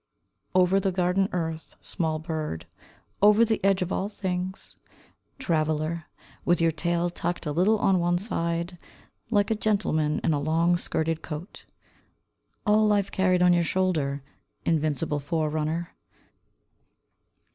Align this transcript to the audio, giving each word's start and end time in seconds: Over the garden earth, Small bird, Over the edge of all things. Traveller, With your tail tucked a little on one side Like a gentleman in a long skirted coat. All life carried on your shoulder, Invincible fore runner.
Over 0.55 0.79
the 0.79 0.91
garden 0.91 1.29
earth, 1.31 1.75
Small 1.83 2.17
bird, 2.17 2.65
Over 3.21 3.45
the 3.45 3.63
edge 3.63 3.83
of 3.83 3.91
all 3.91 4.09
things. 4.09 4.75
Traveller, 5.37 6.05
With 6.43 6.59
your 6.59 6.71
tail 6.71 7.11
tucked 7.11 7.45
a 7.45 7.51
little 7.51 7.77
on 7.77 7.99
one 7.99 8.17
side 8.17 8.79
Like 9.29 9.51
a 9.51 9.55
gentleman 9.55 10.19
in 10.23 10.33
a 10.33 10.39
long 10.39 10.75
skirted 10.77 11.21
coat. 11.21 11.67
All 12.65 12.87
life 12.87 13.11
carried 13.11 13.43
on 13.43 13.53
your 13.53 13.63
shoulder, 13.63 14.23
Invincible 14.65 15.19
fore 15.19 15.51
runner. 15.51 15.91